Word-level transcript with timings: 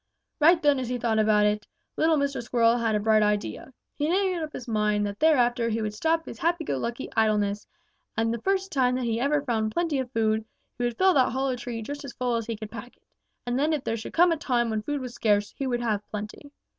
"Right 0.39 0.59
then 0.59 0.79
as 0.79 0.89
he 0.89 0.97
thought 0.97 1.19
about 1.19 1.45
it, 1.45 1.67
little 1.95 2.17
Mr. 2.17 2.41
Squirrel 2.41 2.79
had 2.79 2.95
a 2.95 2.99
bright 2.99 3.21
idea. 3.21 3.71
He 3.93 4.09
made 4.09 4.41
up 4.41 4.51
his 4.51 4.67
mind 4.67 5.05
that 5.05 5.19
thereafter 5.19 5.69
he 5.69 5.79
would 5.79 5.93
stop 5.93 6.25
his 6.25 6.39
happy 6.39 6.63
go 6.63 6.77
lucky 6.79 7.07
idleness, 7.15 7.67
and 8.17 8.33
the 8.33 8.41
first 8.41 8.71
time 8.71 8.95
that 8.95 9.05
ever 9.07 9.39
he 9.41 9.45
found 9.45 9.73
plenty 9.73 9.99
of 9.99 10.11
food, 10.11 10.43
he 10.79 10.85
would 10.85 10.97
fill 10.97 11.13
that 11.13 11.33
hollow 11.33 11.55
tree 11.55 11.83
just 11.83 12.03
as 12.03 12.13
full 12.13 12.35
as 12.35 12.47
he 12.47 12.57
could 12.57 12.71
pack 12.71 12.97
it, 12.97 13.03
and 13.45 13.59
then 13.59 13.73
if 13.73 13.83
there 13.83 13.95
should 13.95 14.11
come 14.13 14.31
a 14.31 14.37
time 14.37 14.71
when 14.71 14.81
food 14.81 15.01
was 15.01 15.13
scarce, 15.13 15.53
he 15.55 15.67
would 15.67 15.81
have 15.81 16.01
plenty. 16.09 16.51